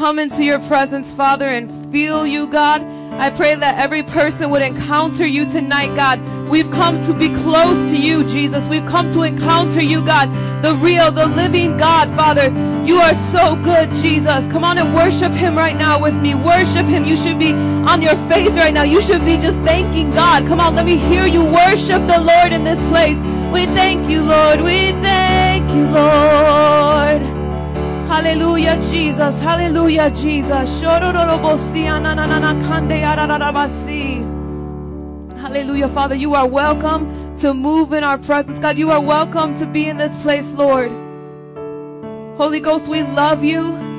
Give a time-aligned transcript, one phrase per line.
[0.00, 2.80] come into your presence, Father, and feel you, God.
[3.20, 6.18] I pray that every person would encounter you tonight, God.
[6.48, 8.66] We've come to be close to you, Jesus.
[8.66, 10.32] We've come to encounter you, God,
[10.62, 12.46] the real, the living God, Father.
[12.82, 14.46] You are so good, Jesus.
[14.46, 16.34] Come on and worship him right now with me.
[16.34, 17.04] Worship him.
[17.04, 18.84] You should be on your face right now.
[18.84, 20.46] You should be just thanking God.
[20.46, 23.18] Come on, let me hear you worship the Lord in this place.
[23.52, 24.62] We thank you, Lord.
[24.62, 27.39] We thank you, Lord.
[28.10, 29.38] Hallelujah, Jesus.
[29.38, 30.80] Hallelujah, Jesus.
[35.36, 36.16] Hallelujah, Father.
[36.16, 38.58] You are welcome to move in our presence.
[38.58, 40.90] God, you are welcome to be in this place, Lord.
[42.36, 43.89] Holy Ghost, we love you.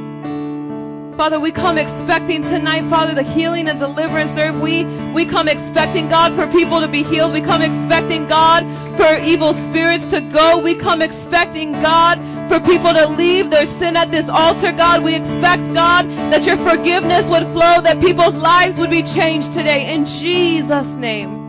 [1.17, 4.31] Father, we come expecting tonight, Father, the healing and deliverance.
[4.31, 4.57] Sir.
[4.57, 7.33] We, we come expecting, God, for people to be healed.
[7.33, 8.65] We come expecting, God,
[8.97, 10.57] for evil spirits to go.
[10.57, 12.17] We come expecting, God,
[12.49, 15.03] for people to leave their sin at this altar, God.
[15.03, 19.93] We expect, God, that your forgiveness would flow, that people's lives would be changed today.
[19.93, 21.41] In Jesus' name.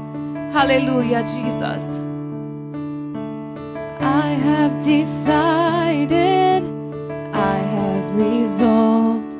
[0.52, 1.84] Hallelujah, Jesus.
[4.02, 6.62] I have decided,
[7.32, 9.31] I have resolved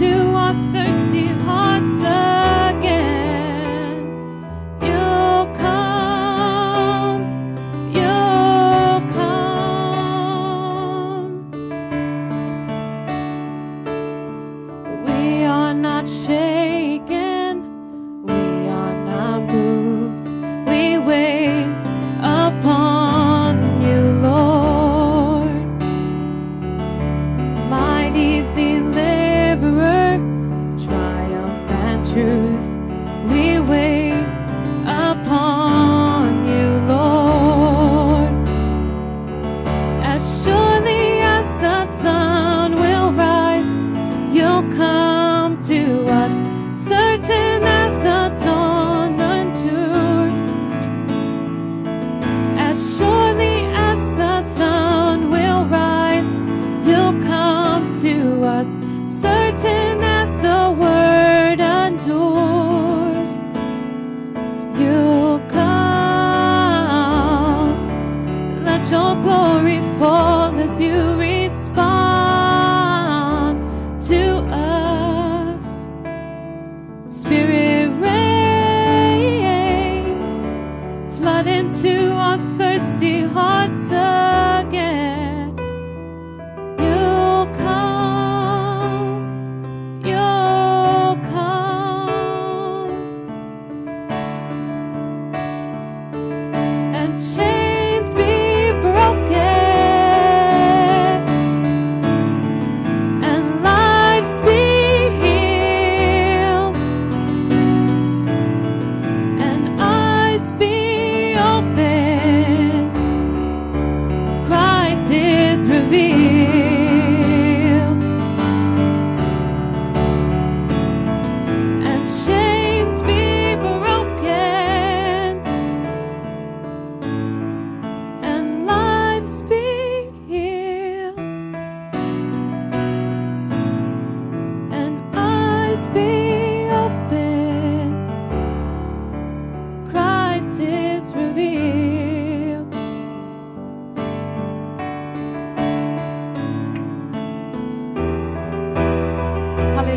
[0.00, 2.27] into our thirsty hearts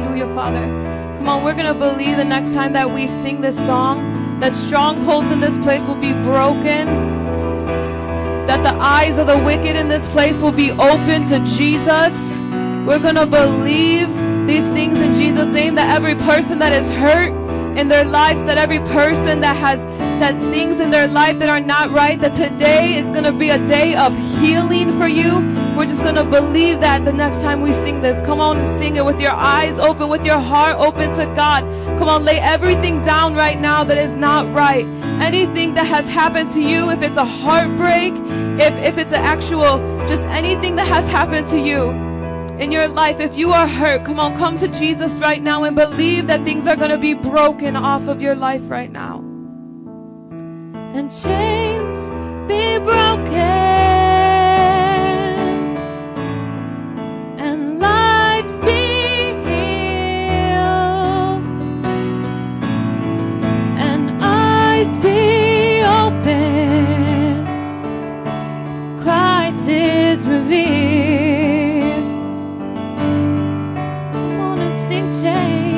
[0.02, 0.66] Hallelujah, Father.
[1.18, 4.56] Come on, we're going to believe the next time that we sing this song that
[4.56, 6.88] strongholds in this place will be broken,
[8.48, 12.16] that the eyes of the wicked in this place will be open to Jesus.
[12.88, 14.08] We're going to believe
[14.48, 17.30] these things in Jesus' name that every person that is hurt
[17.78, 19.80] in their lives, that every person that has
[20.20, 23.52] has things in their life that are not right, that today is going to be
[23.52, 25.61] a day of healing for you.
[25.82, 28.24] We're just going to believe that the next time we sing this.
[28.24, 31.64] Come on and sing it with your eyes open, with your heart open to God.
[31.98, 34.86] Come on, lay everything down right now that is not right.
[35.20, 38.14] Anything that has happened to you, if it's a heartbreak,
[38.62, 41.90] if, if it's an actual, just anything that has happened to you
[42.60, 45.76] in your life, if you are hurt, come on, come to Jesus right now and
[45.76, 49.18] believe that things are going to be broken off of your life right now
[50.94, 52.08] and chains
[52.48, 53.71] be broken
[75.14, 75.71] and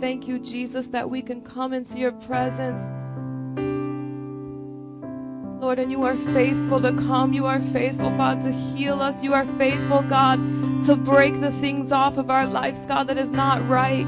[0.00, 2.82] thank you, Jesus, that we can come into your presence.
[5.60, 7.34] Lord, and you are faithful to come.
[7.34, 9.22] You are faithful, Father, to heal us.
[9.22, 10.38] You are faithful, God,
[10.84, 14.06] to break the things off of our lives, God, that is not right.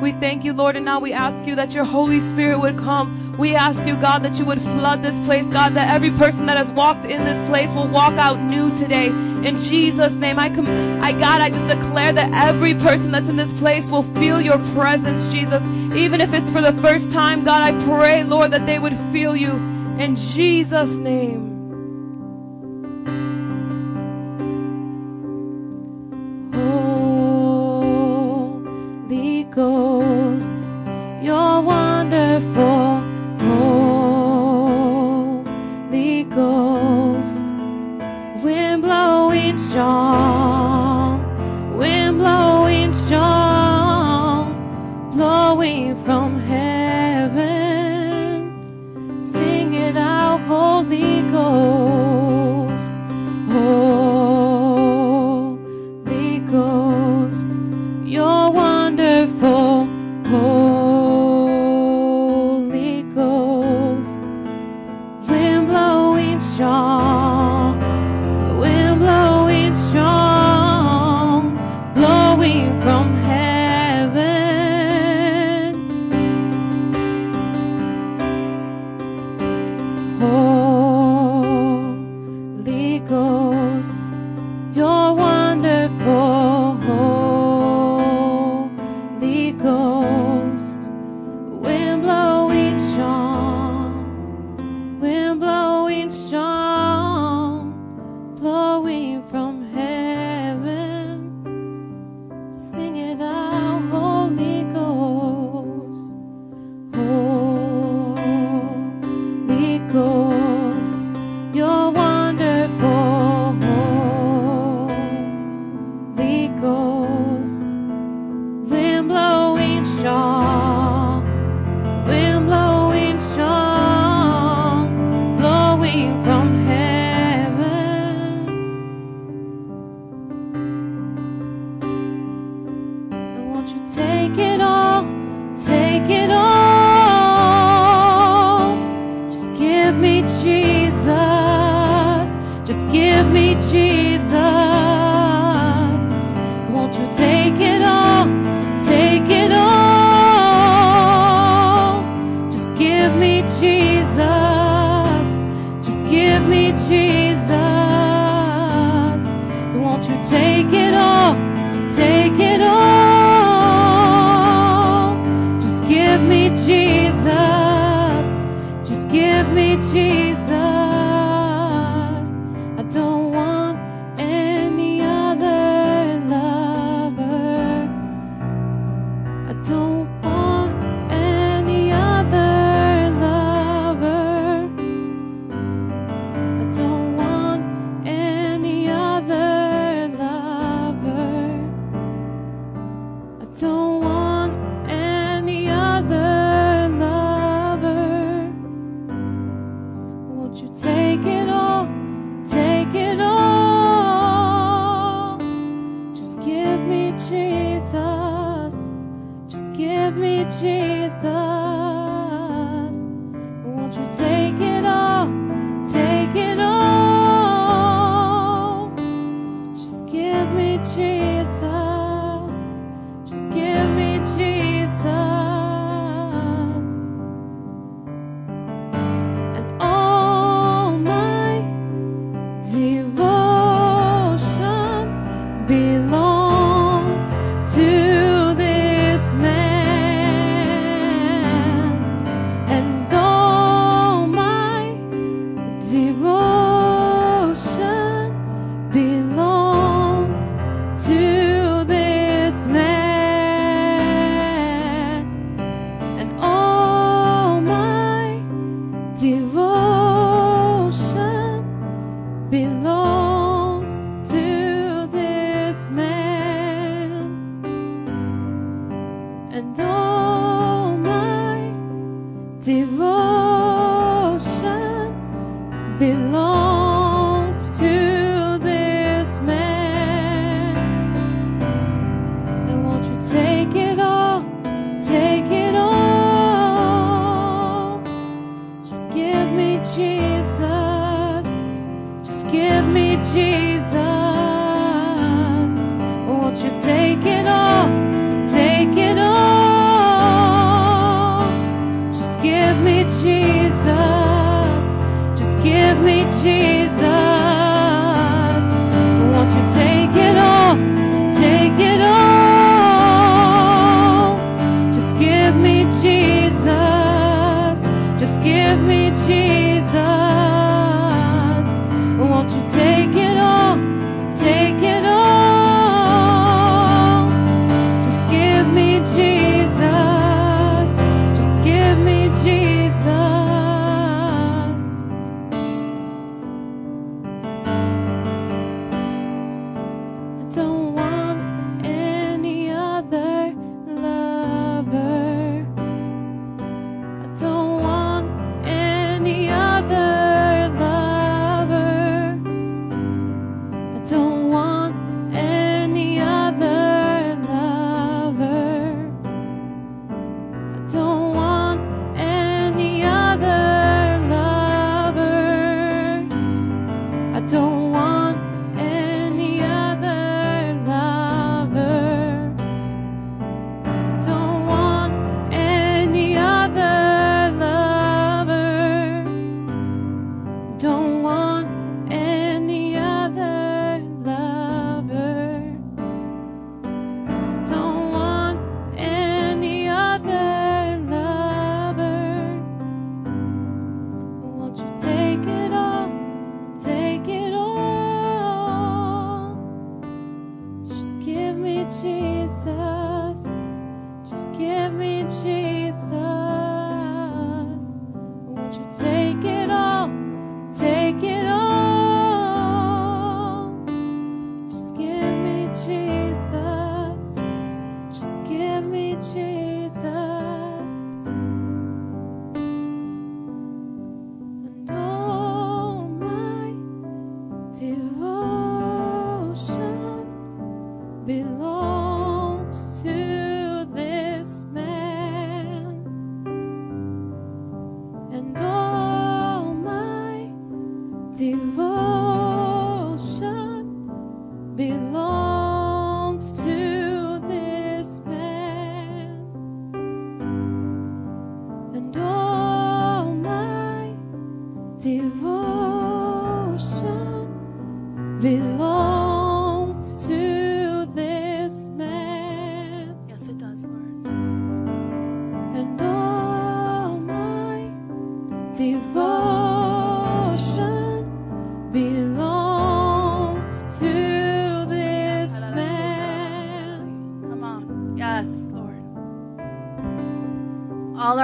[0.00, 3.36] We thank you, Lord, and now we ask you that your Holy Spirit would come.
[3.38, 6.56] We ask you, God, that you would flood this place, God, that every person that
[6.56, 9.06] has walked in this place will walk out new today.
[9.06, 10.66] In Jesus' name, I come,
[11.02, 14.58] I God, I just declare that every person that's in this place will feel your
[14.74, 15.62] presence, Jesus.
[15.94, 19.36] Even if it's for the first time, God, I pray, Lord, that they would feel
[19.36, 19.52] you.
[19.98, 21.51] In Jesus' name.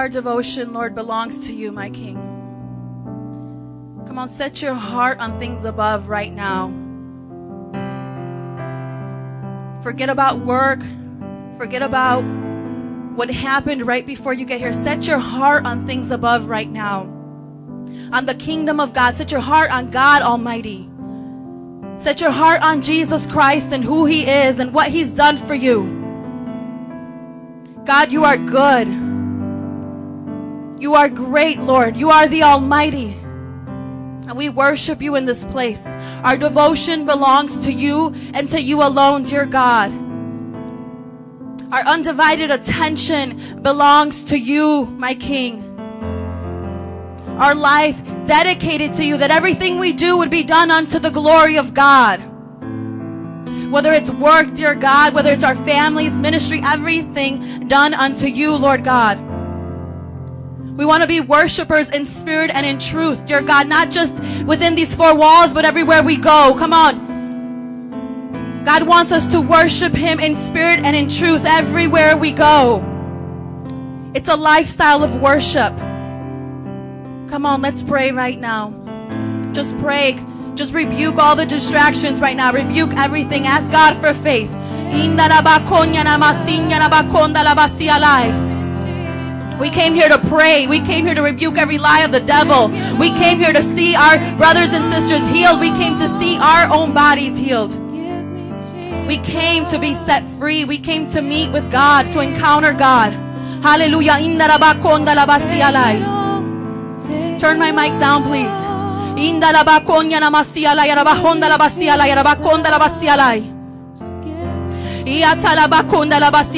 [0.09, 2.15] Devotion, Lord, belongs to you, my King.
[4.05, 6.73] Come on, set your heart on things above right now.
[9.81, 10.81] Forget about work.
[11.57, 12.21] Forget about
[13.15, 14.73] what happened right before you get here.
[14.73, 17.01] Set your heart on things above right now.
[18.11, 19.15] On the kingdom of God.
[19.15, 20.89] Set your heart on God Almighty.
[21.97, 25.53] Set your heart on Jesus Christ and who He is and what He's done for
[25.53, 25.83] you.
[27.85, 28.87] God, you are good.
[30.79, 31.97] You are great, Lord.
[31.97, 33.11] You are the Almighty.
[34.29, 35.85] And we worship you in this place.
[36.23, 39.91] Our devotion belongs to you and to you alone, dear God.
[41.73, 45.65] Our undivided attention belongs to you, my King.
[47.37, 51.57] Our life dedicated to you, that everything we do would be done unto the glory
[51.57, 52.21] of God.
[53.69, 58.85] Whether it's work, dear God, whether it's our families, ministry, everything done unto you, Lord
[58.85, 59.28] God.
[60.79, 64.13] We want to be worshipers in spirit and in truth, dear God, not just
[64.45, 66.55] within these four walls, but everywhere we go.
[66.57, 68.63] Come on.
[68.63, 72.81] God wants us to worship Him in spirit and in truth everywhere we go.
[74.13, 75.75] It's a lifestyle of worship.
[77.29, 78.71] Come on, let's pray right now.
[79.51, 80.17] Just pray.
[80.55, 82.53] Just rebuke all the distractions right now.
[82.53, 83.47] Rebuke everything.
[83.47, 84.49] Ask God for faith.
[89.59, 90.67] We came here to pray.
[90.67, 92.69] We came here to rebuke every lie of the devil.
[92.97, 95.59] We came here to see our brothers and sisters healed.
[95.59, 97.75] We came to see our own bodies healed.
[99.05, 100.63] We came to be set free.
[100.63, 103.11] We came to meet with God, to encounter God.
[103.61, 104.15] Hallelujah.
[107.37, 108.53] Turn my mic down, please.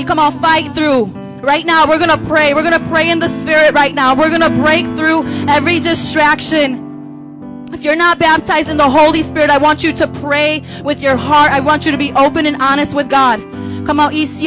[0.05, 1.20] Come on, fight through.
[1.41, 2.53] Right now, we're going to pray.
[2.53, 4.13] We're going to pray in the Spirit right now.
[4.15, 7.65] We're going to break through every distraction.
[7.73, 11.15] If you're not baptized in the Holy Spirit, I want you to pray with your
[11.15, 11.51] heart.
[11.51, 13.39] I want you to be open and honest with God.
[13.87, 14.11] Come on.
[14.11, 14.39] Just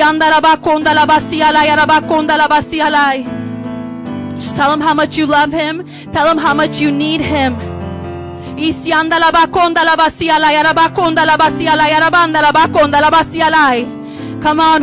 [4.57, 5.85] tell him how much you love him.
[6.13, 7.57] Tell him how much you need him.
[7.57, 9.11] Come on, Holy Spirit.
[9.11, 14.04] Inanamakonda la basiala yarabaunda la basiala yarabakonda la basiala.
[14.45, 14.83] Come on,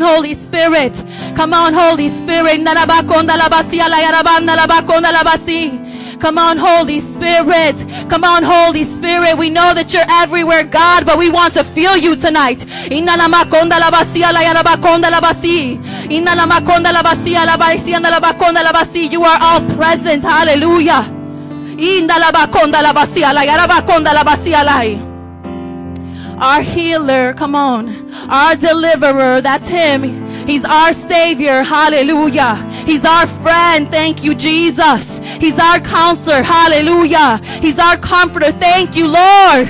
[0.00, 1.04] Holy Spirit.
[1.36, 2.64] Come on, Holy Spirit.
[2.64, 3.36] La bakonda
[5.12, 6.18] la basi.
[6.18, 7.76] Come on, Holy Spirit.
[8.08, 9.36] Come on, Holy Spirit.
[9.36, 12.64] We know that you're everywhere, God, but we want to feel you tonight.
[19.12, 20.24] You are all present.
[20.24, 21.17] Hallelujah.
[26.40, 27.34] Our healer.
[27.34, 28.12] Come on.
[28.30, 29.40] Our deliverer.
[29.40, 30.26] That's him.
[30.46, 31.62] He's our savior.
[31.62, 32.56] Hallelujah.
[32.86, 33.90] He's our friend.
[33.90, 35.18] Thank you, Jesus.
[35.40, 36.42] He's our counselor.
[36.42, 37.38] Hallelujah.
[37.60, 38.50] He's our comforter.
[38.52, 39.68] Thank you, Lord.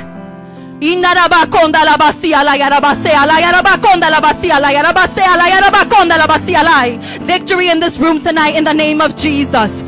[7.20, 9.82] Victory in this room tonight in the name of Jesus.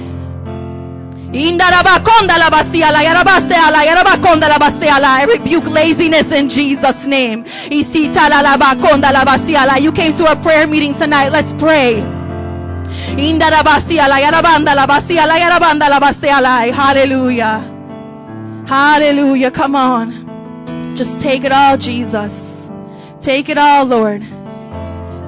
[5.04, 7.44] I rebuke laziness in Jesus' name.
[7.70, 7.84] You
[9.92, 11.30] came to a prayer meeting tonight.
[11.30, 12.00] Let's pray.
[16.72, 17.60] Hallelujah.
[18.66, 19.50] Hallelujah.
[19.52, 20.96] Come on.
[20.96, 22.42] Just take it all, Jesus.
[23.20, 24.22] Take it all, Lord.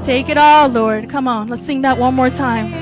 [0.03, 1.09] Take it all, Lord.
[1.09, 1.47] Come on.
[1.47, 2.82] Let's sing that one more time.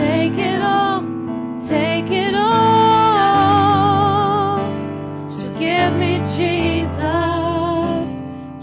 [0.00, 1.02] Take it all,
[1.68, 2.50] take it all.
[5.28, 7.02] Just give me Jesus.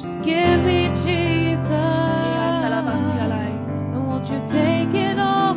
[0.02, 1.70] Just give me Jesus.
[3.94, 5.56] And won't you take it all,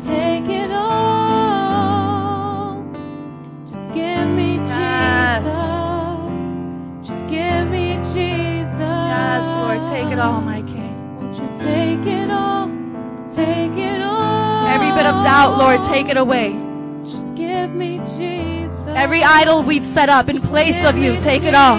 [0.00, 2.02] take it all.
[3.64, 5.54] Just give me Jesus.
[7.08, 9.06] Just give me Jesus.
[9.14, 10.96] Yes, Lord, take it all, my King.
[11.20, 12.68] Won't you take it all,
[13.32, 14.11] take it all.
[15.02, 16.52] Bit of doubt, Lord, take it away.
[17.04, 18.84] Just give me Jesus.
[18.86, 21.76] Every idol we've set up in place of you, take it all.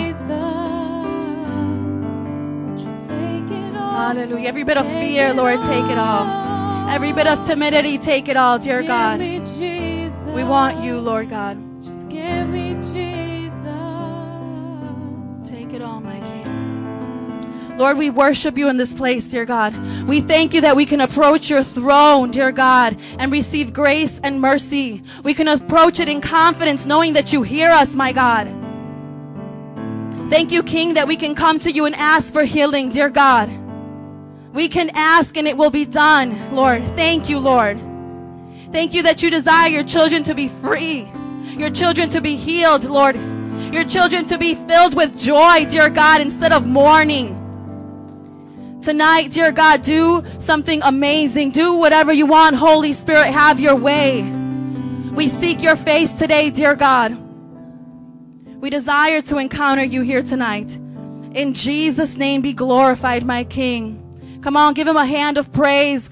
[3.94, 4.46] Hallelujah.
[4.50, 6.90] Every bit of fear, Lord, take it all.
[6.90, 9.22] Every bit of timidity, take it all, dear God.
[9.22, 11.58] We want you, Lord God.
[11.82, 13.13] Just give me Jesus.
[17.78, 19.76] Lord, we worship you in this place, dear God.
[20.08, 24.40] We thank you that we can approach your throne, dear God, and receive grace and
[24.40, 25.04] mercy.
[25.24, 28.48] We can approach it in confidence, knowing that you hear us, my God.
[30.30, 33.52] Thank you, King, that we can come to you and ask for healing, dear God.
[34.54, 36.86] We can ask and it will be done, Lord.
[36.96, 37.80] Thank you, Lord.
[38.72, 41.12] Thank you that you desire your children to be free,
[41.58, 43.16] your children to be healed, Lord.
[43.72, 47.43] Your children to be filled with joy, dear God, instead of mourning.
[48.84, 51.52] Tonight, dear God, do something amazing.
[51.52, 52.58] Do whatever you want.
[52.58, 54.24] Holy Spirit, have your way.
[55.14, 57.18] We seek your face today, dear God.
[58.60, 60.76] We desire to encounter you here tonight.
[61.34, 64.40] In Jesus' name be glorified, my King.
[64.42, 66.10] Come on, give him a hand of praise.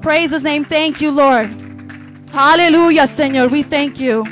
[0.00, 0.64] Praise his name.
[0.64, 1.50] Thank you, Lord.
[2.30, 3.48] Hallelujah, Senor.
[3.48, 4.24] We thank you.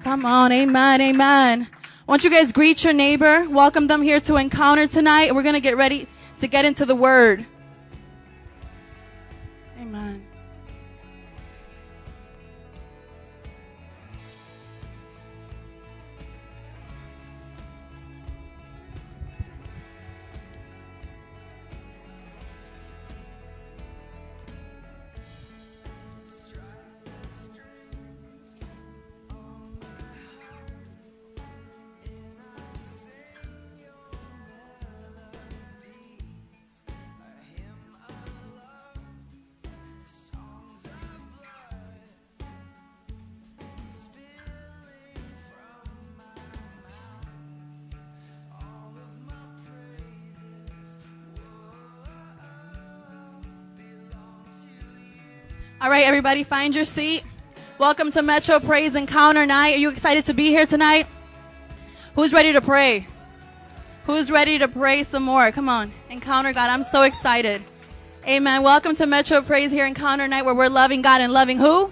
[0.00, 0.52] Come on.
[0.52, 1.02] Amen.
[1.02, 1.68] Amen.
[2.06, 3.46] Won't you guys greet your neighbor?
[3.50, 5.34] Welcome them here to encounter tonight.
[5.34, 6.08] We're going to get ready
[6.44, 7.46] to get into the word.
[56.04, 57.24] Right, everybody, find your seat.
[57.78, 59.76] Welcome to Metro Praise Encounter Night.
[59.76, 61.06] Are you excited to be here tonight?
[62.14, 63.06] Who's ready to pray?
[64.04, 65.50] Who's ready to pray some more?
[65.50, 66.68] Come on, encounter God.
[66.68, 67.62] I'm so excited.
[68.28, 68.62] Amen.
[68.62, 71.90] Welcome to Metro Praise here, in Encounter Night, where we're loving God and loving who?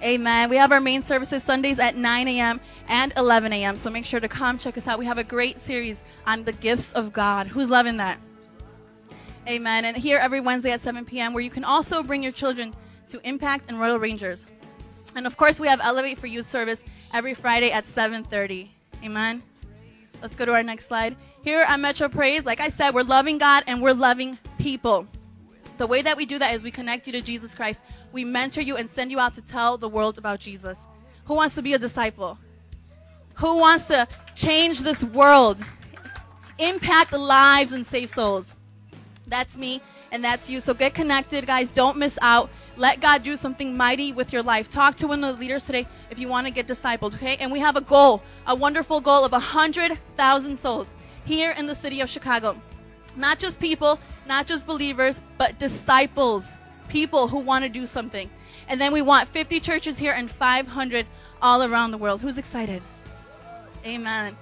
[0.00, 0.48] Amen.
[0.48, 2.60] We have our main services Sundays at 9 a.m.
[2.86, 3.74] and 11 a.m.
[3.74, 5.00] So make sure to come check us out.
[5.00, 7.48] We have a great series on the gifts of God.
[7.48, 8.20] Who's loving that?
[9.48, 9.84] Amen.
[9.84, 12.72] And here every Wednesday at 7 p.m., where you can also bring your children
[13.08, 14.46] to Impact and Royal Rangers.
[15.16, 18.70] And of course, we have Elevate for Youth Service every Friday at 7:30.
[19.04, 19.42] Amen.
[20.22, 21.16] Let's go to our next slide.
[21.42, 25.06] Here at Metro Praise, like I said, we're loving God and we're loving people.
[25.76, 27.80] The way that we do that is we connect you to Jesus Christ.
[28.12, 30.78] We mentor you and send you out to tell the world about Jesus.
[31.26, 32.38] Who wants to be a disciple?
[33.34, 35.62] Who wants to change this world?
[36.58, 38.54] Impact lives and save souls.
[39.26, 40.60] That's me and that's you.
[40.60, 41.68] So get connected, guys.
[41.68, 42.48] Don't miss out.
[42.76, 44.68] Let God do something mighty with your life.
[44.68, 47.36] Talk to one of the leaders today if you want to get discipled, okay?
[47.36, 50.92] And we have a goal, a wonderful goal of 100,000 souls
[51.24, 52.60] here in the city of Chicago.
[53.16, 56.50] Not just people, not just believers, but disciples,
[56.88, 58.28] people who want to do something.
[58.68, 61.06] And then we want 50 churches here and 500
[61.40, 62.22] all around the world.
[62.22, 62.82] Who's excited?
[63.86, 64.36] Amen.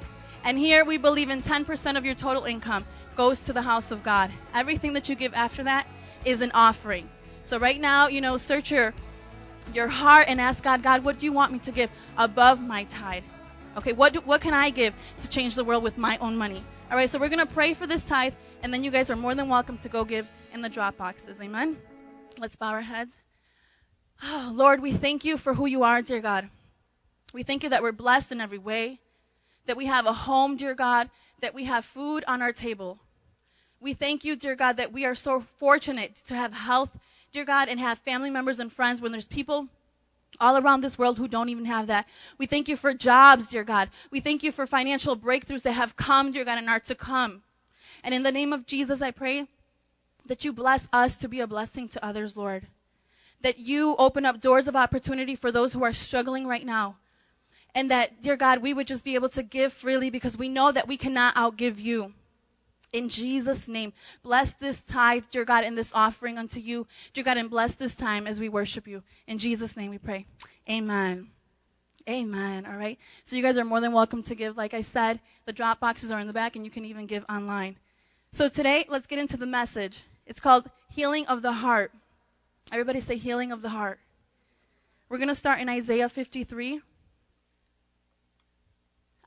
[0.44, 4.02] And here we believe in 10% of your total income goes to the house of
[4.02, 4.30] God.
[4.54, 5.86] Everything that you give after that
[6.24, 7.08] is an offering.
[7.44, 8.94] So right now, you know, search your
[9.72, 12.84] your heart and ask God, God, what do you want me to give above my
[12.84, 13.24] tithe?
[13.76, 16.62] Okay, what do, what can I give to change the world with my own money?
[16.90, 19.16] All right, so we're going to pray for this tithe and then you guys are
[19.16, 21.40] more than welcome to go give in the drop boxes.
[21.40, 21.78] Amen.
[22.38, 23.14] Let's bow our heads.
[24.22, 26.48] Oh, Lord, we thank you for who you are, dear God.
[27.32, 29.00] We thank you that we're blessed in every way,
[29.66, 31.08] that we have a home, dear God,
[31.40, 33.00] that we have food on our table.
[33.80, 36.96] We thank you, dear God, that we are so fortunate to have health,
[37.32, 39.68] dear God, and have family members and friends when there's people
[40.38, 42.06] all around this world who don't even have that.
[42.36, 43.88] We thank you for jobs, dear God.
[44.10, 47.42] We thank you for financial breakthroughs that have come, dear God, and are to come.
[48.04, 49.46] And in the name of Jesus, I pray
[50.26, 52.66] that you bless us to be a blessing to others, Lord.
[53.40, 56.96] That you open up doors of opportunity for those who are struggling right now.
[57.74, 60.70] And that, dear God, we would just be able to give freely because we know
[60.70, 62.12] that we cannot outgive you.
[62.92, 67.38] In Jesus' name, bless this tithe, dear God, and this offering unto you, dear God,
[67.38, 69.02] and bless this time as we worship you.
[69.26, 70.26] In Jesus' name we pray.
[70.68, 71.28] Amen.
[72.08, 72.66] Amen.
[72.66, 72.98] All right.
[73.24, 74.58] So you guys are more than welcome to give.
[74.58, 77.24] Like I said, the drop boxes are in the back and you can even give
[77.30, 77.76] online.
[78.32, 80.02] So today, let's get into the message.
[80.26, 81.92] It's called Healing of the Heart.
[82.70, 84.00] Everybody say Healing of the Heart.
[85.08, 86.80] We're going to start in Isaiah 53.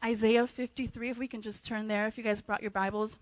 [0.04, 3.18] Isaiah 53, if we can just turn there, if you guys brought your Bibles.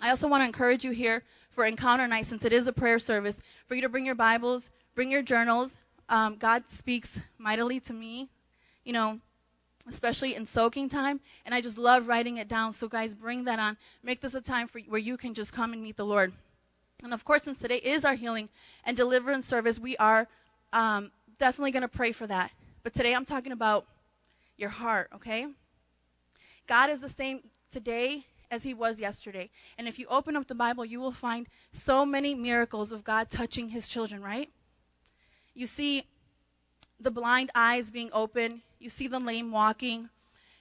[0.00, 2.98] I also want to encourage you here for Encounter Night, since it is a prayer
[2.98, 5.76] service, for you to bring your Bibles, bring your journals.
[6.08, 8.28] Um, God speaks mightily to me,
[8.84, 9.20] you know,
[9.88, 11.20] especially in soaking time.
[11.44, 12.72] And I just love writing it down.
[12.72, 13.76] So, guys, bring that on.
[14.02, 16.32] Make this a time for where you can just come and meet the Lord.
[17.02, 18.48] And of course, since today is our healing
[18.84, 20.28] and deliverance service, we are
[20.72, 22.50] um, definitely going to pray for that.
[22.82, 23.86] But today I'm talking about
[24.56, 25.46] your heart, okay?
[26.66, 29.50] God is the same today as he was yesterday.
[29.78, 33.30] And if you open up the Bible, you will find so many miracles of God
[33.30, 34.50] touching his children, right?
[35.54, 36.04] You see
[36.98, 40.08] the blind eyes being open, you see the lame walking,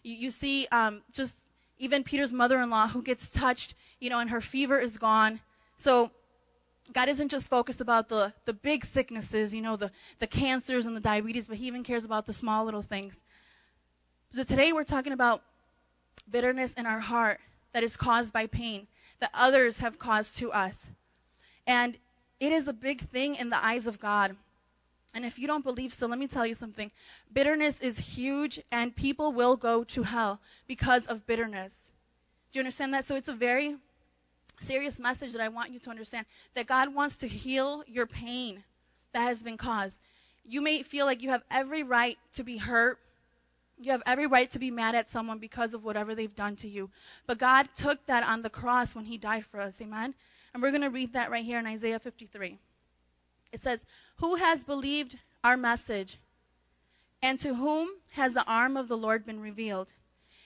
[0.04, 1.36] you, you see um, just
[1.78, 5.40] even Peter's mother in law who gets touched, you know, and her fever is gone.
[5.78, 6.12] So
[6.92, 10.96] God isn't just focused about the, the big sicknesses, you know, the, the cancers and
[10.96, 13.20] the diabetes, but He even cares about the small little things.
[14.34, 15.42] So today we're talking about
[16.30, 17.40] bitterness in our heart
[17.74, 18.88] that is caused by pain
[19.20, 20.88] that others have caused to us.
[21.68, 21.98] And
[22.40, 24.36] it is a big thing in the eyes of God.
[25.14, 26.92] And if you don't believe so, let me tell you something.
[27.34, 31.74] Bitterness is huge, and people will go to hell because of bitterness.
[32.52, 33.06] Do you understand that?
[33.06, 33.76] So it's a very
[34.60, 38.64] serious message that I want you to understand that God wants to heal your pain
[39.14, 39.98] that has been caused.
[40.46, 43.00] You may feel like you have every right to be hurt.
[43.82, 46.68] You have every right to be mad at someone because of whatever they've done to
[46.68, 46.90] you.
[47.26, 49.80] But God took that on the cross when He died for us.
[49.82, 50.14] Amen?
[50.54, 52.60] And we're going to read that right here in Isaiah 53.
[53.54, 53.86] It says,
[54.18, 56.20] Who has believed our message?
[57.22, 59.94] And to whom has the arm of the Lord been revealed?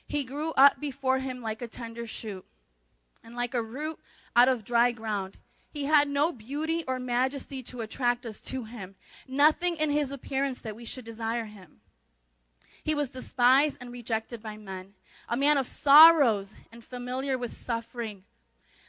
[0.05, 2.45] He grew up before him like a tender shoot
[3.23, 3.99] and like a root
[4.35, 5.37] out of dry ground.
[5.69, 8.95] He had no beauty or majesty to attract us to him,
[9.27, 11.79] nothing in his appearance that we should desire him.
[12.83, 14.93] He was despised and rejected by men,
[15.29, 18.23] a man of sorrows and familiar with suffering.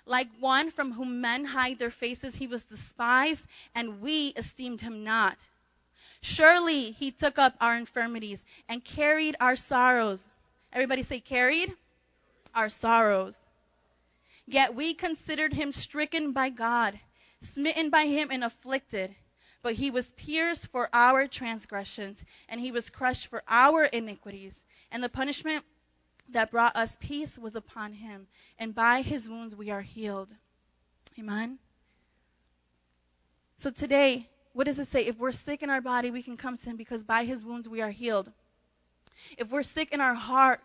[0.04, 5.04] Like one from whom men hide their faces, he was despised, and we esteemed him
[5.04, 5.38] not.
[6.20, 10.28] Surely he took up our infirmities and carried our sorrows.
[10.72, 11.74] Everybody say, carried
[12.54, 13.44] our sorrows.
[14.46, 16.98] Yet we considered him stricken by God,
[17.40, 19.14] smitten by him, and afflicted.
[19.64, 24.62] But he was pierced for our transgressions, and he was crushed for our iniquities.
[24.92, 25.64] And the punishment
[26.28, 28.26] that brought us peace was upon him,
[28.58, 30.34] and by his wounds we are healed.
[31.18, 31.58] Amen.
[33.56, 35.06] So today, what does it say?
[35.06, 37.66] If we're sick in our body, we can come to him because by his wounds
[37.66, 38.32] we are healed.
[39.38, 40.60] If we're sick in our heart,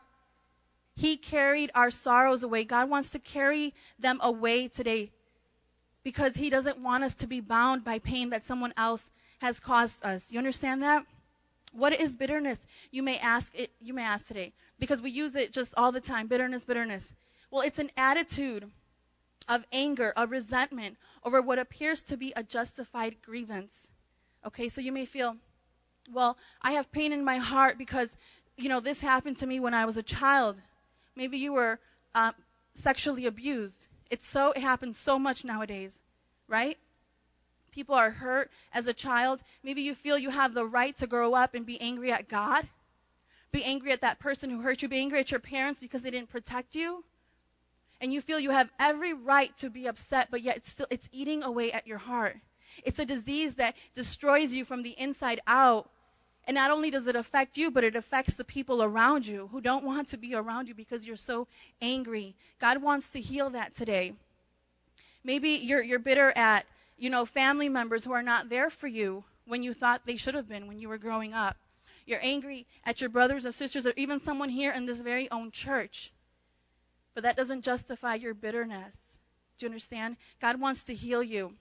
[0.97, 2.65] he carried our sorrows away.
[2.65, 5.13] God wants to carry them away today
[6.03, 9.09] because He doesn't want us to be bound by pain that someone else
[9.39, 10.31] has caused us.
[10.31, 11.05] You understand that?
[11.71, 12.59] What is bitterness?
[12.91, 16.01] You may ask it, you may ask today because we use it just all the
[16.01, 16.27] time.
[16.27, 17.13] Bitterness, bitterness.
[17.51, 18.69] Well, it's an attitude
[19.47, 23.87] of anger, of resentment over what appears to be a justified grievance.
[24.45, 25.35] Okay, so you may feel,
[26.13, 28.15] well, I have pain in my heart because,
[28.57, 30.61] you know, this happened to me when I was a child.
[31.15, 31.79] Maybe you were
[32.15, 32.31] uh,
[32.75, 33.87] sexually abused.
[34.09, 35.99] It's so it happens so much nowadays,
[36.47, 36.77] right?
[37.71, 39.43] People are hurt as a child.
[39.63, 42.67] Maybe you feel you have the right to grow up and be angry at God.
[43.51, 44.87] Be angry at that person who hurt you.
[44.87, 47.03] Be angry at your parents because they didn't protect you.
[48.01, 51.09] And you feel you have every right to be upset, but yet it's still it's
[51.11, 52.37] eating away at your heart.
[52.83, 55.89] It's a disease that destroys you from the inside out
[56.49, 59.61] and not only does it affect you, but it affects the people around you who
[59.61, 61.47] don't want to be around you because you're so
[61.79, 62.35] angry.
[62.59, 64.13] God wants to heal that today.
[65.23, 66.65] Maybe you're, you're bitter at,
[66.97, 70.33] you know, family members who are not there for you when you thought they should
[70.33, 71.55] have been when you were growing up.
[72.07, 75.51] You're angry at your brothers or sisters or even someone here in this very own
[75.51, 76.11] church.
[77.13, 78.95] But that doesn't justify your bitterness.
[79.59, 80.17] Do you understand?
[80.41, 81.53] God wants to heal you.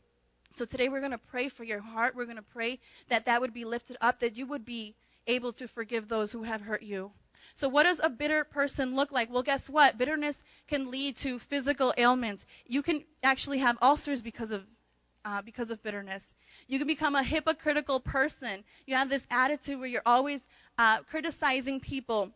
[0.58, 2.16] So today we're going to pray for your heart.
[2.16, 4.96] We're going to pray that that would be lifted up, that you would be
[5.28, 7.12] able to forgive those who have hurt you.
[7.54, 9.32] So, what does a bitter person look like?
[9.32, 9.96] Well, guess what?
[9.96, 12.44] Bitterness can lead to physical ailments.
[12.66, 14.64] You can actually have ulcers because of
[15.24, 16.26] uh, because of bitterness.
[16.66, 18.64] You can become a hypocritical person.
[18.84, 20.40] You have this attitude where you're always
[20.76, 22.32] uh, criticizing people.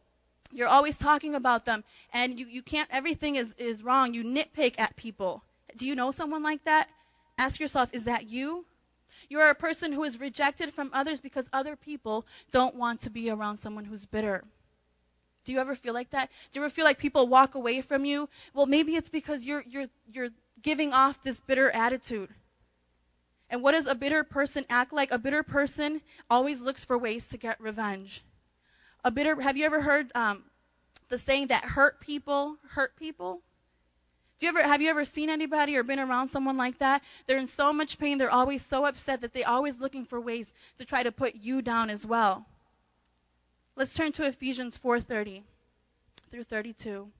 [0.52, 1.82] You're always talking about them,
[2.12, 2.88] and you, you can't.
[2.92, 4.14] Everything is is wrong.
[4.14, 5.42] You nitpick at people.
[5.76, 6.88] Do you know someone like that?
[7.38, 8.66] Ask yourself, is that you?
[9.28, 13.10] You are a person who is rejected from others because other people don't want to
[13.10, 14.44] be around someone who's bitter.
[15.44, 16.30] Do you ever feel like that?
[16.50, 18.28] Do you ever feel like people walk away from you?
[18.54, 20.28] Well, maybe it's because you're you're you're
[20.62, 22.30] giving off this bitter attitude.
[23.50, 25.10] And what does a bitter person act like?
[25.10, 28.22] A bitter person always looks for ways to get revenge.
[29.04, 30.44] A bitter have you ever heard um,
[31.08, 33.40] the saying that hurt people hurt people?
[34.42, 37.05] Do you ever have you ever seen anybody or been around someone like that?
[37.28, 40.52] They're in so much pain, they're always so upset that they're always looking for ways
[40.81, 42.44] to try to put you down as well.
[43.76, 45.44] Let's turn to Ephesians 4:30
[46.28, 47.12] through 32.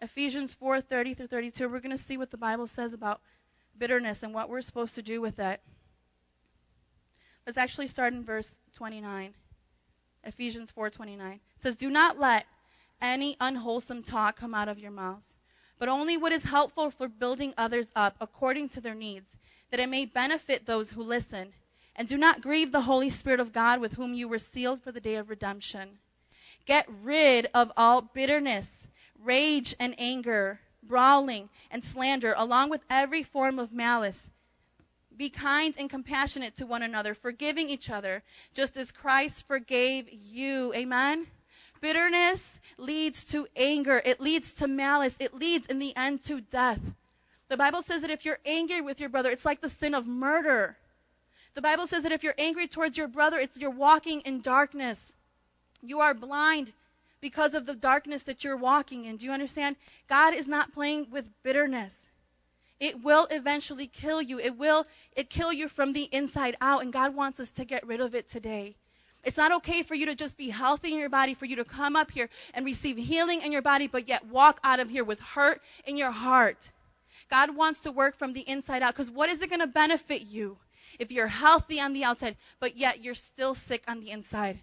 [0.00, 1.68] Ephesians 4:30 through 32.
[1.68, 3.20] We're going to see what the Bible says about
[3.78, 5.60] bitterness and what we're supposed to do with it.
[7.46, 9.34] Let's actually start in verse 29.
[10.24, 11.34] Ephesians 4:29.
[11.34, 12.46] It says, "Do not let
[13.00, 15.36] any unwholesome talk come out of your mouths,
[15.82, 19.36] but only what is helpful for building others up according to their needs,
[19.72, 21.52] that it may benefit those who listen.
[21.96, 24.92] And do not grieve the Holy Spirit of God with whom you were sealed for
[24.92, 25.98] the day of redemption.
[26.66, 28.68] Get rid of all bitterness,
[29.20, 34.30] rage and anger, brawling and slander, along with every form of malice.
[35.16, 38.22] Be kind and compassionate to one another, forgiving each other,
[38.54, 40.72] just as Christ forgave you.
[40.74, 41.26] Amen?
[41.82, 46.80] Bitterness leads to anger, it leads to malice, it leads in the end to death.
[47.48, 50.06] The Bible says that if you're angry with your brother, it's like the sin of
[50.06, 50.76] murder.
[51.54, 55.12] The Bible says that if you're angry towards your brother, it's you're walking in darkness.
[55.82, 56.72] You are blind
[57.20, 59.16] because of the darkness that you're walking in.
[59.16, 59.74] Do you understand?
[60.08, 61.96] God is not playing with bitterness.
[62.78, 64.38] It will eventually kill you.
[64.38, 67.86] It will it kill you from the inside out and God wants us to get
[67.86, 68.76] rid of it today.
[69.24, 71.64] It's not okay for you to just be healthy in your body, for you to
[71.64, 75.04] come up here and receive healing in your body, but yet walk out of here
[75.04, 76.72] with hurt in your heart.
[77.30, 80.22] God wants to work from the inside out because what is it going to benefit
[80.22, 80.58] you
[80.98, 84.60] if you're healthy on the outside, but yet you're still sick on the inside?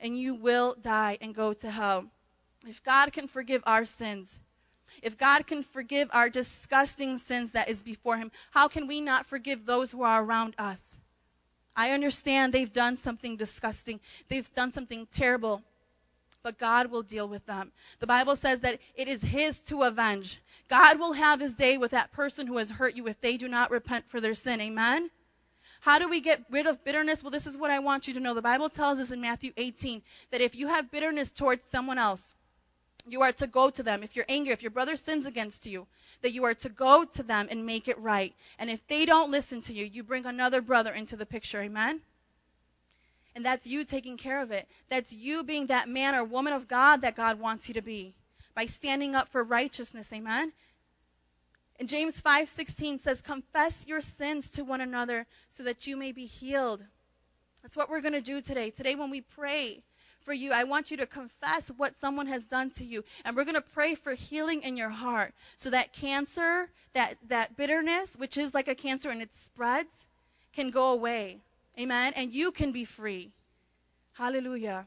[0.00, 2.06] and you will die and go to hell.
[2.66, 4.40] If God can forgive our sins,
[5.02, 9.26] if God can forgive our disgusting sins that is before Him, how can we not
[9.26, 10.82] forgive those who are around us?
[11.78, 15.62] I understand they've done something disgusting, they've done something terrible,
[16.42, 17.70] but God will deal with them.
[18.00, 20.42] The Bible says that it is His to avenge.
[20.68, 23.46] God will have His day with that person who has hurt you if they do
[23.46, 24.60] not repent for their sin.
[24.60, 25.10] Amen?
[25.82, 27.22] How do we get rid of bitterness?
[27.22, 28.34] Well, this is what I want you to know.
[28.34, 32.34] The Bible tells us in Matthew 18 that if you have bitterness towards someone else,
[33.06, 34.02] you are to go to them.
[34.02, 35.86] If you're angry, if your brother sins against you,
[36.22, 38.34] that you are to go to them and make it right.
[38.58, 41.62] And if they don't listen to you, you bring another brother into the picture.
[41.62, 42.00] Amen?
[43.34, 44.68] And that's you taking care of it.
[44.88, 48.14] That's you being that man or woman of God that God wants you to be
[48.54, 50.08] by standing up for righteousness.
[50.12, 50.52] Amen?
[51.78, 56.26] And James 5:16 says, "Confess your sins to one another so that you may be
[56.26, 56.84] healed."
[57.62, 58.70] That's what we're going to do today.
[58.70, 59.84] Today when we pray
[60.24, 63.04] for you, I want you to confess what someone has done to you.
[63.24, 67.56] And we're going to pray for healing in your heart so that cancer, that that
[67.56, 70.06] bitterness, which is like a cancer and it spreads,
[70.52, 71.38] can go away.
[71.78, 72.12] Amen.
[72.16, 73.30] And you can be free.
[74.12, 74.86] Hallelujah.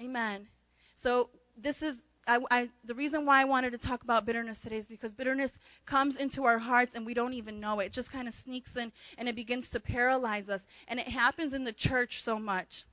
[0.00, 0.46] Amen.
[0.94, 4.78] So this is I, I, the reason why I wanted to talk about bitterness today
[4.78, 5.52] is because bitterness
[5.84, 7.86] comes into our hearts and we don't even know it.
[7.86, 10.64] It just kind of sneaks in and it begins to paralyze us.
[10.88, 12.84] And it happens in the church so much.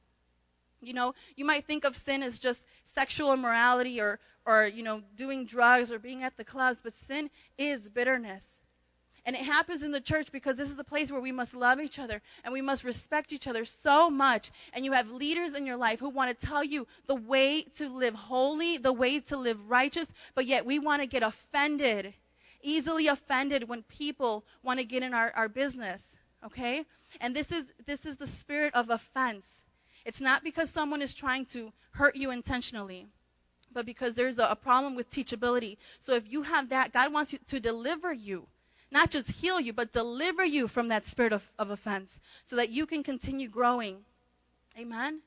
[0.85, 5.01] You know, you might think of sin as just sexual immorality or, or you know,
[5.15, 8.45] doing drugs or being at the clubs, but sin is bitterness.
[9.25, 11.79] And it happens in the church because this is a place where we must love
[11.79, 14.51] each other and we must respect each other so much.
[14.73, 17.87] And you have leaders in your life who want to tell you the way to
[17.87, 22.13] live holy, the way to live righteous, but yet we want to get offended,
[22.61, 26.03] easily offended when people want to get in our, our business.
[26.45, 26.83] Okay?
[27.21, 29.62] And this is this is the spirit of offense.
[30.05, 33.07] It's not because someone is trying to hurt you intentionally
[33.71, 35.77] but because there's a, a, problem with teachability.
[35.99, 38.45] So if you have that, God wants you to deliver you
[38.93, 42.69] not just heal you, but deliver you from that spirit of, of offense so that
[42.69, 43.97] you can continue growing.
[44.77, 45.21] Amen?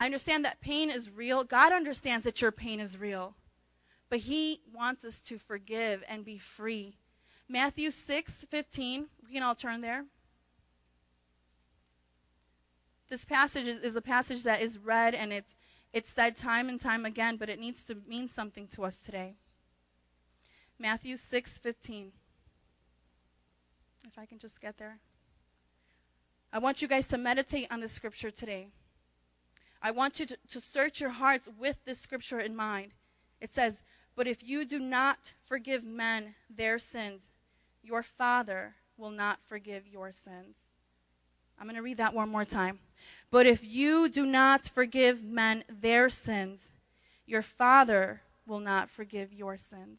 [0.00, 1.44] I understand that pain is real.
[1.44, 3.34] God understands that your pain is real.
[4.10, 6.96] But He wants us to forgive and be free.
[7.48, 10.04] Matthew 6 15, we can all turn there.
[13.08, 15.56] This passage is, is a passage that is read and it's,
[15.92, 19.34] it's said time and time again, but it needs to mean something to us today.
[20.78, 22.12] Matthew 6:15.
[24.06, 24.98] If I can just get there.
[26.52, 28.68] I want you guys to meditate on this scripture today.
[29.82, 32.94] I want you to, to search your hearts with this scripture in mind.
[33.40, 33.82] It says,
[34.16, 37.28] But if you do not forgive men their sins,
[37.82, 40.56] your Father will not forgive your sins.
[41.58, 42.78] I'm going to read that one more time.
[43.30, 46.68] But if you do not forgive men their sins,
[47.26, 49.98] your Father will not forgive your sins.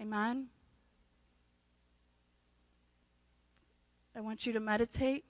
[0.00, 0.46] Amen?
[4.14, 5.24] I want you to meditate.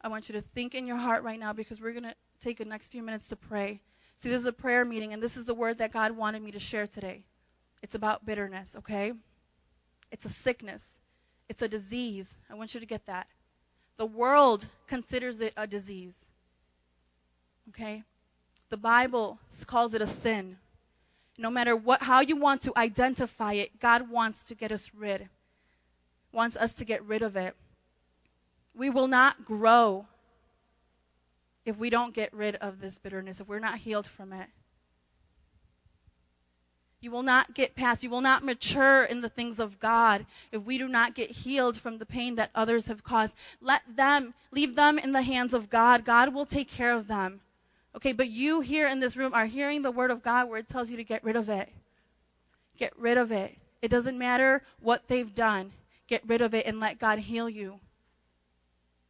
[0.00, 2.58] I want you to think in your heart right now because we're going to take
[2.58, 3.80] the next few minutes to pray.
[4.16, 6.50] See, this is a prayer meeting, and this is the word that God wanted me
[6.52, 7.24] to share today.
[7.82, 9.12] It's about bitterness, okay?
[10.10, 10.82] It's a sickness,
[11.48, 12.36] it's a disease.
[12.50, 13.28] I want you to get that.
[14.00, 16.14] The world considers it a disease.
[17.68, 18.02] Okay?
[18.70, 20.56] The Bible calls it a sin.
[21.36, 25.28] No matter what how you want to identify it, God wants to get us rid.
[26.32, 27.54] Wants us to get rid of it.
[28.74, 30.06] We will not grow
[31.66, 34.48] if we don't get rid of this bitterness, if we're not healed from it.
[37.00, 40.62] You will not get past, you will not mature in the things of God if
[40.62, 43.34] we do not get healed from the pain that others have caused.
[43.60, 46.04] Let them, leave them in the hands of God.
[46.04, 47.40] God will take care of them.
[47.96, 50.68] Okay, but you here in this room are hearing the word of God where it
[50.68, 51.70] tells you to get rid of it.
[52.76, 53.56] Get rid of it.
[53.80, 55.72] It doesn't matter what they've done.
[56.06, 57.80] Get rid of it and let God heal you.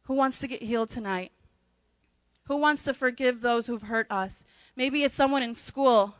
[0.03, 1.31] Who wants to get healed tonight?
[2.45, 4.43] Who wants to forgive those who've hurt us?
[4.75, 6.15] Maybe it's someone in school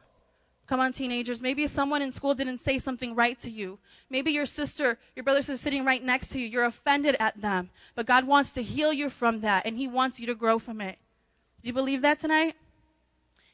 [0.72, 1.42] Come on, teenagers.
[1.42, 3.78] Maybe someone in school didn't say something right to you.
[4.10, 6.48] Maybe your sister, your brothers are sitting right next to you.
[6.48, 7.70] You're offended at them.
[7.94, 10.80] But God wants to heal you from that, and He wants you to grow from
[10.80, 10.98] it.
[11.62, 12.56] Do you believe that tonight?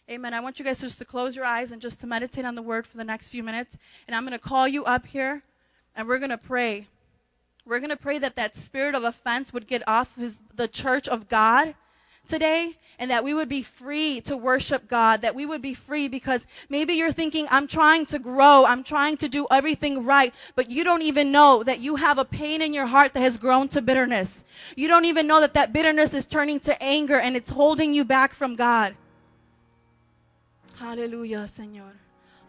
[0.07, 0.35] Amen.
[0.35, 2.61] I want you guys just to close your eyes and just to meditate on the
[2.61, 3.79] word for the next few minutes.
[4.05, 5.41] And I'm going to call you up here,
[5.95, 6.85] and we're going to pray.
[7.65, 11.07] We're going to pray that that spirit of offense would get off his, the church
[11.07, 11.73] of God
[12.27, 16.07] today and that we would be free to worship God, that we would be free
[16.07, 20.71] because maybe you're thinking, I'm trying to grow, I'm trying to do everything right, but
[20.71, 23.67] you don't even know that you have a pain in your heart that has grown
[23.69, 24.43] to bitterness.
[24.75, 28.03] You don't even know that that bitterness is turning to anger and it's holding you
[28.03, 28.95] back from God.
[30.75, 31.91] Hallelujah, Señor.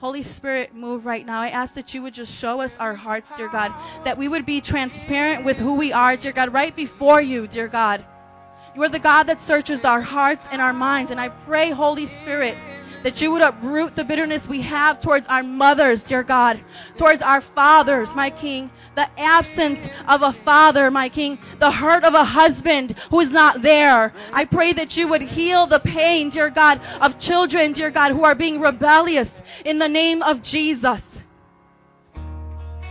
[0.00, 1.40] Holy Spirit, move right now.
[1.40, 3.74] I ask that you would just show us our hearts, dear God,
[4.04, 7.66] that we would be transparent with who we are, dear God, right before you, dear
[7.66, 8.04] God.
[8.74, 11.10] You are the God that searches our hearts and our minds.
[11.10, 12.56] And I pray, Holy Spirit,
[13.02, 16.60] that you would uproot the bitterness we have towards our mothers, dear God,
[16.96, 22.14] towards our fathers, my King, the absence of a father, my King, the hurt of
[22.14, 24.12] a husband who is not there.
[24.32, 28.24] I pray that you would heal the pain, dear God, of children, dear God, who
[28.24, 31.07] are being rebellious in the name of Jesus.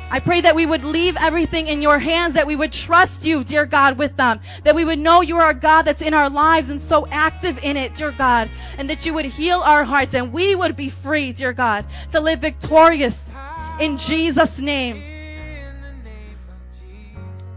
[0.10, 3.44] I pray that we would leave everything in your hands, that we would trust you,
[3.44, 6.30] dear God, with them, that we would know you are a God that's in our
[6.30, 10.14] lives and so active in it, dear God, and that you would heal our hearts
[10.14, 13.20] and we would be free, dear God, to live victorious
[13.82, 15.04] in Jesus' name.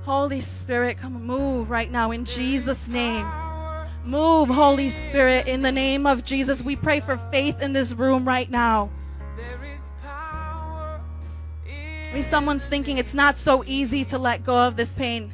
[0.05, 3.27] Holy Spirit, come move right now in Jesus' name.
[4.05, 6.61] Move, Holy Spirit, in the name of Jesus.
[6.61, 8.91] We pray for faith in this room right now.
[12.13, 15.33] Maybe someone's thinking it's not so easy to let go of this pain.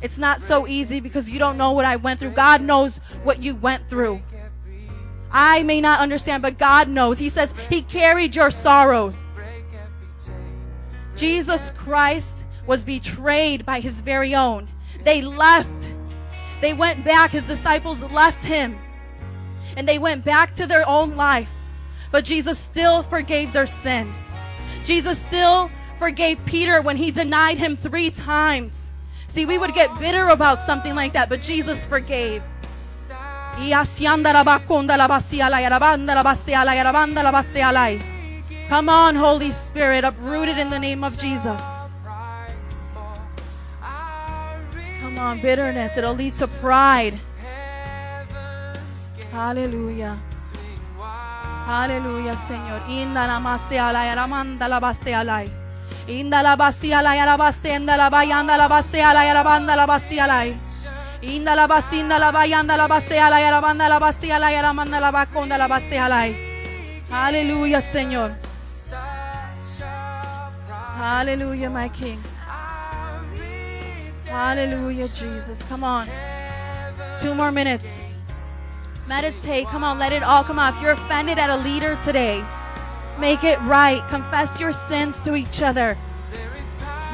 [0.00, 2.30] It's not so easy because you don't know what I went through.
[2.30, 4.22] God knows what you went through.
[5.32, 7.18] I may not understand, but God knows.
[7.18, 9.14] He says He carried your sorrows.
[11.14, 14.68] Jesus Christ was betrayed by His very own.
[15.04, 15.92] They left.
[16.60, 17.30] They went back.
[17.30, 18.78] His disciples left Him.
[19.76, 21.50] And they went back to their own life.
[22.10, 24.12] But Jesus still forgave their sin.
[24.84, 25.70] Jesus still
[26.02, 28.72] forgave Peter when he denied him three times.
[29.28, 32.42] See, we would get bitter about something like that, but Jesus forgave.
[38.68, 41.62] Come on, Holy Spirit, uprooted in the name of Jesus.
[45.00, 47.14] Come on, bitterness, it'll lead to pride.
[49.30, 50.18] Hallelujah.
[50.98, 52.82] Hallelujah, Señor.
[52.88, 55.61] Inda namaste alay, aramanda la baste alay.
[56.08, 60.26] Inda la bastia la ya la bastenda la bastia la ya la banda la bastia
[60.26, 60.44] la.
[61.22, 62.42] Inda la bastia la
[63.40, 63.98] ya la banda la
[65.68, 66.28] bastia la.
[67.10, 68.32] Aleluya, Señor.
[70.98, 72.18] Hallelujah, my King.
[74.26, 75.58] Hallelujah, Jesus.
[75.68, 76.08] Come on.
[77.20, 77.86] Two more minutes.
[79.08, 79.66] Meditate.
[79.66, 80.80] Come on, let it all come out.
[80.80, 82.42] You're offended at a leader today,
[83.18, 84.06] Make it right.
[84.08, 85.96] Confess your sins to each other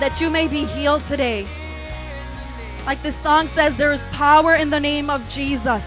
[0.00, 1.46] that you may be healed today.
[2.86, 5.84] Like the song says, there is power in the name of Jesus.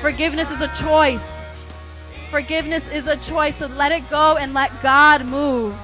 [0.00, 1.24] Forgiveness is a choice.
[2.30, 3.56] Forgiveness is a choice.
[3.56, 5.76] So let it go and let God move.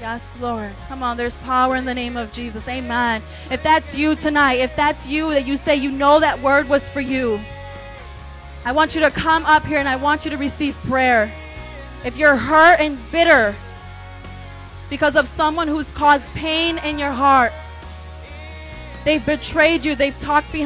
[0.00, 0.72] Yes, Lord.
[0.88, 2.66] Come on, there's power in the name of Jesus.
[2.66, 3.22] Amen.
[3.50, 6.88] If that's you tonight, if that's you that you say you know that word was
[6.88, 7.38] for you,
[8.64, 11.30] I want you to come up here and I want you to receive prayer.
[12.02, 13.54] If you're hurt and bitter
[14.88, 17.52] because of someone who's caused pain in your heart,
[19.04, 20.58] they've betrayed you, they've talked behind